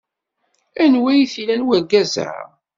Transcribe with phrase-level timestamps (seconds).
[0.83, 2.29] Anwa ay t-ilan wergaz-a?